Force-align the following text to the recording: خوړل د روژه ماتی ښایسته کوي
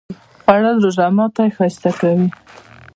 خوړل 0.41 0.77
د 0.79 0.83
روژه 0.83 1.05
ماتی 1.15 1.49
ښایسته 1.55 1.91
کوي 1.99 2.27